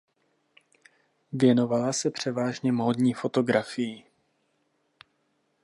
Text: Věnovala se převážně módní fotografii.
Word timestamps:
Věnovala 1.31 1.93
se 1.93 2.11
převážně 2.11 2.71
módní 2.71 3.13
fotografii. 3.13 4.03